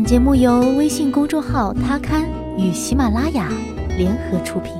[0.00, 3.52] 本节目由微信公众号“他刊”与喜马拉雅
[3.98, 4.72] 联合出品。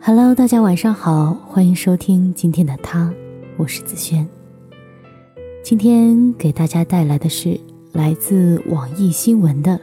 [0.00, 3.12] Hello，大家晚上好，欢迎收听今天的他，
[3.56, 4.24] 我是子轩。
[5.64, 7.58] 今天给大家带来的是
[7.92, 9.80] 来自网易新闻的：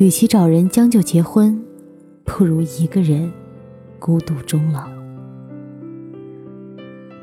[0.00, 1.56] 与其找人将就结婚，
[2.24, 3.32] 不如一个人
[4.00, 4.88] 孤独终老。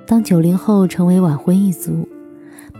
[0.08, 2.08] 当九零后成为晚婚一族。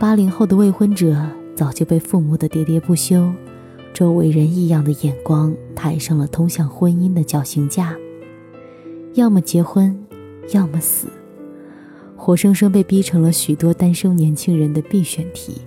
[0.00, 1.14] 八零后的未婚者
[1.54, 3.30] 早就被父母的喋喋不休、
[3.92, 7.94] 周围人异样的眼光抬上了通向婚姻的绞刑架，
[9.12, 9.94] 要么结婚，
[10.54, 11.08] 要么死，
[12.16, 15.60] 活生生被逼成了许多单身年轻人的必选题。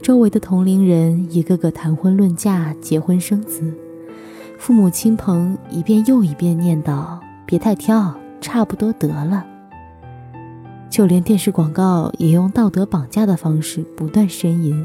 [0.00, 3.62] 周围的同龄人一个个谈婚论嫁、结婚生子，
[4.56, 9.44] 父母亲朋一遍又一遍念叨：“别太挑，差不多得了。”
[10.90, 14.84] 就连电视广告也用道德绑架的方式不断呻吟：“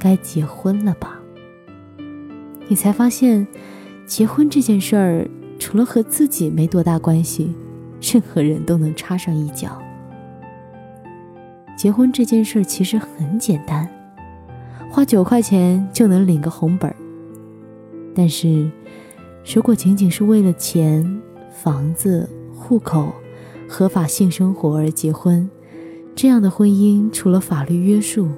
[0.00, 1.20] 该结婚了吧？”
[2.68, 3.46] 你才发现，
[4.06, 7.54] 结婚这件事儿，除了和自己没多大关系，
[8.00, 9.78] 任何人都能插上一脚。
[11.76, 13.86] 结婚这件事儿其实很简单，
[14.90, 16.96] 花九块钱就能领个红本儿。
[18.14, 18.70] 但是，
[19.54, 23.12] 如果仅仅是为了钱、房子、户口，
[23.68, 25.50] 合法性生活而结婚，
[26.14, 28.28] 这样的婚姻除了法律约束，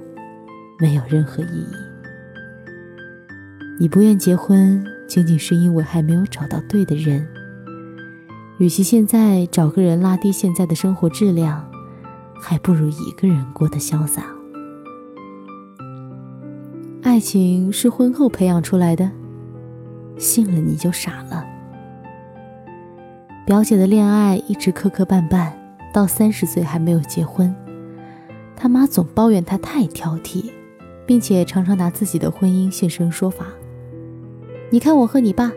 [0.78, 1.74] 没有任何意义。
[3.78, 7.26] 你不愿结婚，仅仅是因为还没有找到对的人。
[8.58, 11.64] 与其现在找个人拉低现在的生活质量，
[12.40, 14.24] 还不如一个人过得潇洒。
[17.02, 19.08] 爱情是婚后培养出来的，
[20.16, 21.44] 信了你就傻了。
[23.48, 25.50] 表姐的恋爱一直磕磕绊绊，
[25.90, 27.54] 到三十岁还没有结婚。
[28.54, 30.50] 他妈总抱怨她太挑剔，
[31.06, 33.46] 并且常常拿自己的婚姻现身说法。
[34.68, 35.50] 你看我和你爸，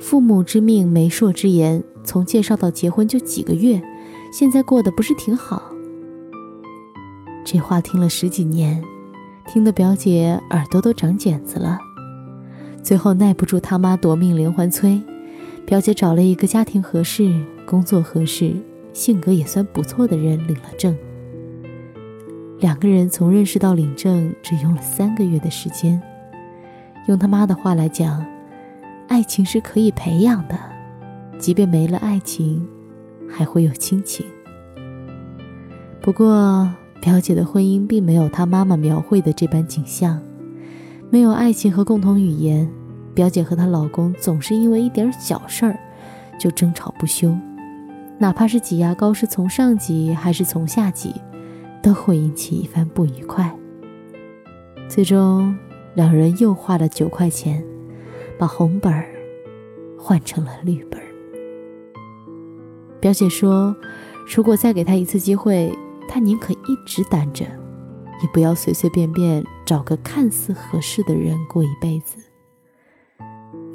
[0.00, 3.80] 父母之命，媒妁之言，从介绍到结婚就几个月，
[4.32, 5.62] 现在过得不是挺好？
[7.44, 8.82] 这话听了十几年，
[9.46, 11.78] 听得表姐耳朵都长茧子了。
[12.82, 15.00] 最后耐不住他妈夺命连环催。
[15.66, 17.32] 表姐找了一个家庭合适、
[17.66, 18.54] 工作合适、
[18.92, 20.94] 性格也算不错的人领了证。
[22.60, 26.00] 两个人从认识到领证只用了三个月的时间。
[27.06, 28.24] 用他妈的话来讲，
[29.08, 30.58] 爱情是可以培养的，
[31.38, 32.66] 即便没了爱情，
[33.28, 34.24] 还会有亲情。
[36.00, 36.70] 不过，
[37.00, 40.20] 表姐的婚姻并没有她妈妈描绘的这般景象，
[41.10, 42.70] 没有爱情和共同语言。
[43.14, 45.78] 表姐和她老公总是因为一点小事儿
[46.38, 47.36] 就争吵不休，
[48.18, 51.14] 哪怕是挤牙膏是从上挤还是从下挤，
[51.82, 53.56] 都会引起一番不愉快。
[54.88, 55.56] 最终，
[55.94, 57.64] 两人又花了九块钱，
[58.38, 59.06] 把红本儿
[59.98, 61.06] 换成了绿本儿。
[63.00, 63.76] 表姐说
[64.34, 65.72] ：“如果再给他一次机会，
[66.08, 67.44] 她宁可一直单着，
[68.22, 72.16] 也不要随随便便找个看似合适的人过一辈子。”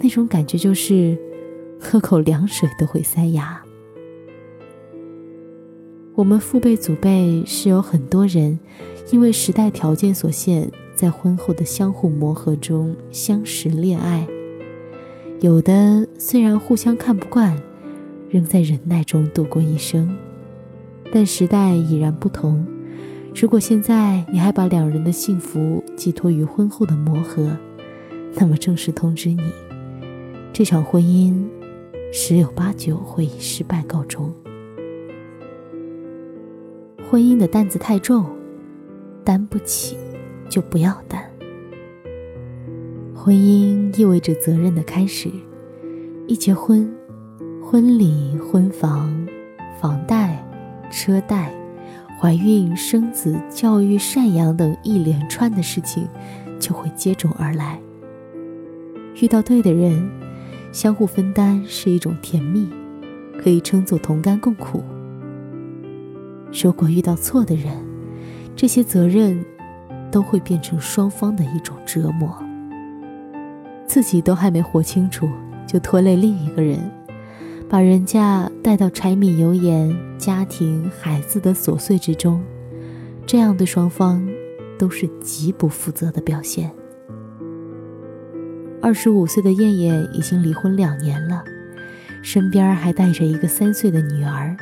[0.01, 1.17] 那种感觉就是，
[1.79, 3.61] 喝口凉水都会塞牙。
[6.15, 8.59] 我们父辈祖辈是有很多人，
[9.11, 14.27] 因为时代条件所限，在婚后的相互磨合中相识恋爱。
[15.39, 17.57] 有的虽然互相看不惯，
[18.29, 20.13] 仍在忍耐中度过一生。
[21.11, 22.66] 但时代已然不同，
[23.33, 27.57] 如果现在你还把两人的幸福寄托于婚后的磨合，
[28.35, 29.41] 那么正式通知你。
[30.59, 31.42] 这场婚姻
[32.12, 34.30] 十有八九会以失败告终。
[37.09, 38.25] 婚姻的担子太重，
[39.24, 39.96] 担不起
[40.50, 41.24] 就不要担。
[43.16, 45.30] 婚姻意味着责任的开始，
[46.28, 46.94] 一结婚，
[47.64, 49.26] 婚礼、婚房、
[49.80, 50.46] 房贷、
[50.91, 51.53] 车贷、
[52.20, 56.05] 怀孕、生子、教育、赡养等一连串的事情
[56.59, 57.79] 就会接踵而来。
[59.22, 60.18] 遇到对的人。
[60.71, 62.69] 相互分担是一种甜蜜，
[63.41, 64.83] 可以称作同甘共苦。
[66.63, 67.73] 如果遇到错的人，
[68.55, 69.43] 这些责任
[70.11, 72.37] 都会变成双方的一种折磨。
[73.87, 75.27] 自己都还没活清楚，
[75.67, 76.79] 就拖累另一个人，
[77.67, 82.41] 把人家带到柴米油盐、家庭、孩子的琐碎之中，
[83.25, 84.23] 这样对双方
[84.77, 86.71] 都是极不负责的表现。
[88.90, 91.44] 二十五岁的燕燕已经离婚两年了，
[92.24, 94.58] 身边还带着一个三岁的女儿。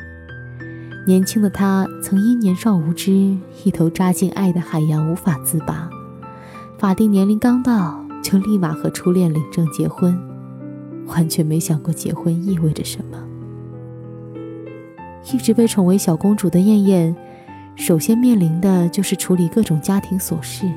[1.06, 3.10] 年轻的她曾因年少无知，
[3.64, 5.88] 一头扎进爱的海洋，无法自拔。
[6.76, 10.14] 法定年龄刚到，就立马和初恋领证结婚，
[11.06, 13.18] 完全没想过结婚意味着什么。
[15.32, 17.16] 一直被宠为小公主的燕燕，
[17.76, 20.70] 首先面临的就是处理各种家庭琐事。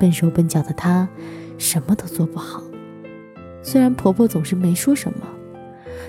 [0.00, 1.08] 笨手笨脚的她，
[1.58, 2.62] 什么都做不好。
[3.62, 5.26] 虽然婆婆总是没说什么，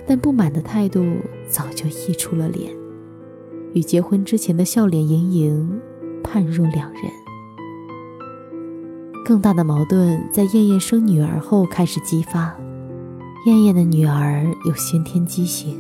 [0.06, 1.04] 但不满的态度
[1.50, 2.72] 早就溢出了脸，
[3.74, 5.82] 与结婚之前的笑脸盈盈
[6.24, 7.04] 判若两人。
[9.26, 12.56] 更大的矛盾在燕燕生女儿后开始激发。
[13.46, 15.80] 燕燕的女儿有先天畸形，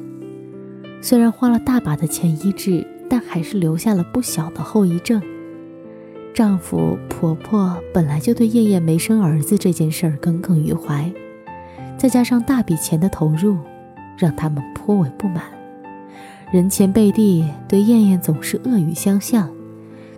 [1.02, 5.22] 虽然花了大把的钱医治，但还是留下了不小的后遗症。
[6.34, 11.12] 丈夫、婆婆本来就对燕燕没生儿子这件事儿耿耿于怀。
[11.98, 13.58] 再加上大笔钱的投入，
[14.18, 15.44] 让他们颇为不满，
[16.52, 19.50] 人前背地对燕燕总是恶语相向，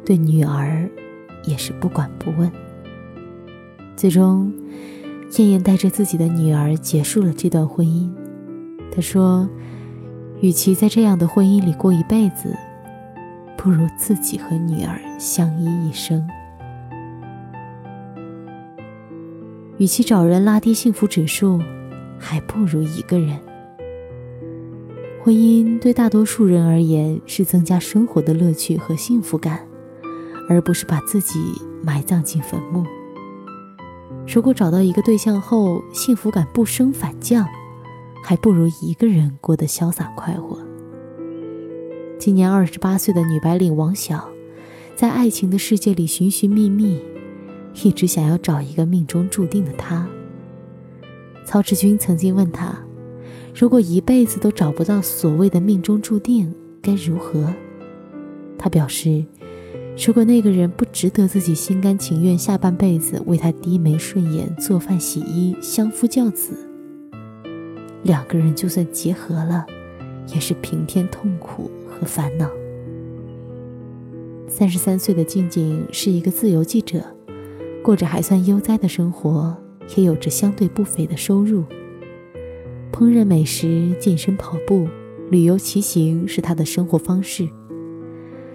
[0.06, 0.90] 对女儿
[1.46, 2.52] 也是不管不问。
[3.96, 4.52] 最终，
[5.38, 8.10] 燕燕带着自己的女儿结束了这段婚姻。
[8.94, 9.48] 她说
[10.42, 12.54] ：“与其在这样的婚姻里过一辈子，
[13.62, 16.26] 不如自己和女儿相依一生。”
[19.78, 21.60] 与其找人拉低幸福指数，
[22.18, 23.38] 还不如一个人。
[25.22, 29.68] 婚姻对大多数人而言是增加生活的乐趣和幸福感，
[30.48, 31.38] 而不是把自己
[31.84, 32.86] 埋葬进坟墓。
[34.26, 37.46] 如果找到一个对象后幸福感不升反降，
[38.24, 40.69] 还不如一个人过得潇洒快活。
[42.20, 44.30] 今年二十八岁的女白领王晓，
[44.94, 47.00] 在爱情的世界里寻寻觅觅。
[47.82, 50.06] 一直想要找一个命中注定的他。
[51.46, 52.78] 曹志军曾经问他
[53.56, 57.54] ：“如果一辈子都找不到所谓的命中注定，该如何？”
[58.60, 59.24] 他表示
[60.06, 66.52] ：“如果那个人不值得自己心甘情愿下半辈子为他低眉顺眼、做饭洗衣、相夫教子，
[68.04, 69.66] 两个人就算结合了，
[70.34, 72.50] 也是平添痛苦和烦恼。”
[74.48, 77.02] 三十三岁的静静是一个自由记者。
[77.82, 79.56] 过着还算悠哉的生活，
[79.96, 81.64] 也有着相对不菲的收入。
[82.92, 84.88] 烹饪美食、健身跑步、
[85.30, 87.48] 旅游骑行是他的生活方式。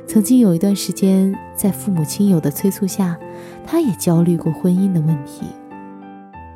[0.06, 3.19] 曾经有一段时间，在父母亲友的催促下，
[3.67, 5.47] 他也焦虑过婚姻的问题。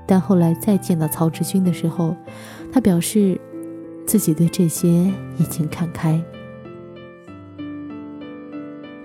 [0.06, 2.14] 但后来再见到曹志军的时候，
[2.70, 3.40] 他表示
[4.08, 4.88] 自己对这些
[5.36, 6.18] 已经看开。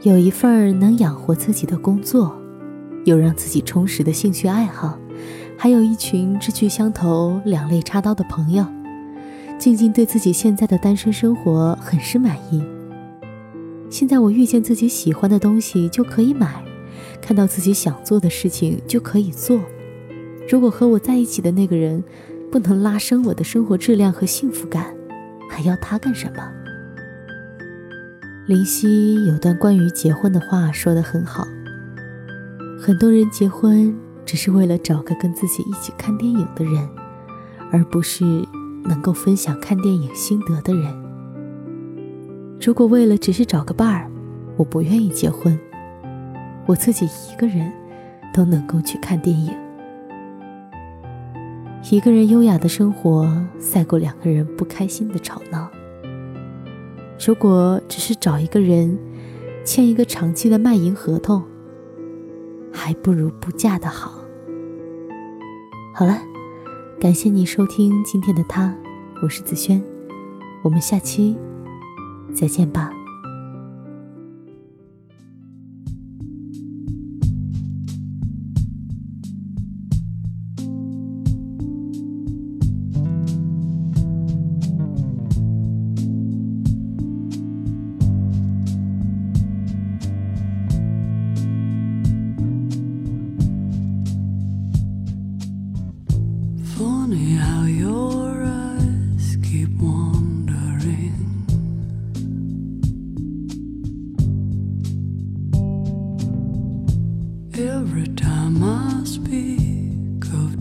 [0.01, 2.39] 有一份能养活自己的工作。
[3.05, 4.97] 有让自己充实的兴趣爱好，
[5.57, 8.65] 还有一群志趣相投、两肋插刀的朋友。
[9.59, 12.63] 静静对自己现在的单身生活很是满意。
[13.89, 16.63] 现在我遇见自己喜欢的东西就可以买，
[17.21, 19.59] 看到自己想做的事情就可以做。
[20.49, 22.01] 如果和我在一起的那个人
[22.49, 24.92] 不能拉升我的生活质量和幸福感，
[25.53, 26.51] 还要他干什么？
[28.47, 31.47] 林夕有段关于结婚的话说得很好。
[32.81, 33.95] 很多人结婚
[34.25, 36.89] 只是为了找个跟自己一起看电影的人，
[37.71, 38.25] 而不是
[38.83, 40.91] 能够分享看电影心得的人。
[42.59, 44.09] 如果为了只是找个伴儿，
[44.57, 45.57] 我不愿意结婚。
[46.65, 47.71] 我自己一个人
[48.33, 49.53] 都能够去看电影。
[51.93, 55.69] 一个人优雅的生活赛过两个人不开心的吵闹。
[57.23, 58.97] 如果只是找一个人，
[59.63, 61.43] 签一个长期的卖淫合同。
[62.71, 64.15] 还不如不嫁的好。
[65.93, 66.19] 好了，
[66.99, 68.75] 感谢你收听今天的他，
[69.21, 69.79] 我是子轩，
[70.63, 71.37] 我们下期
[72.33, 72.91] 再见吧。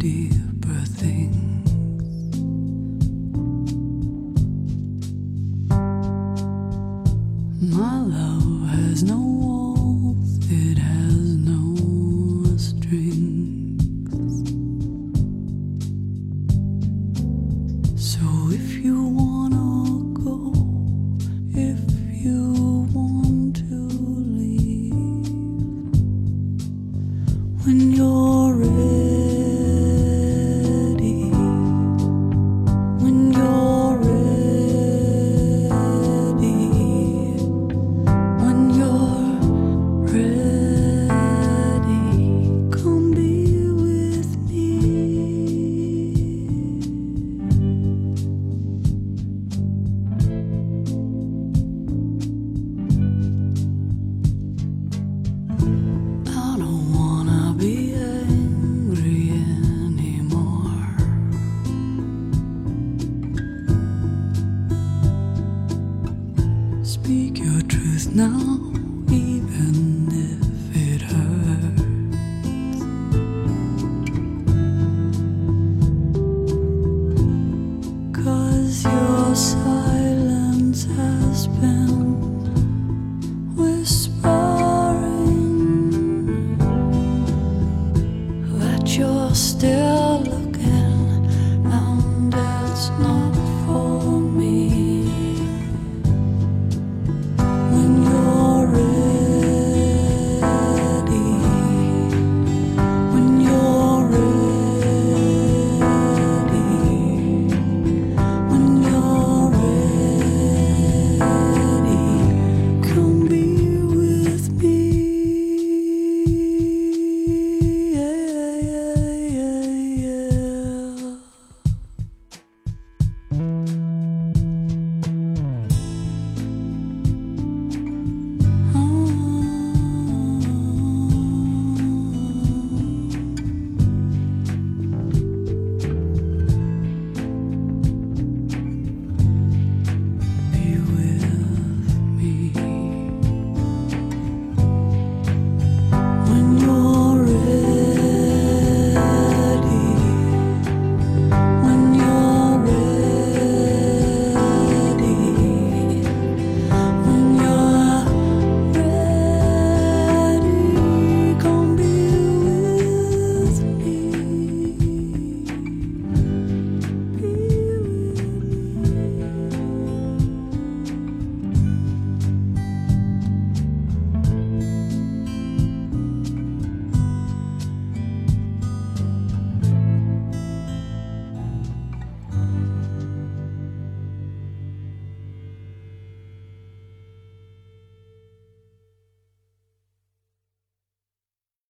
[0.03, 0.42] dear.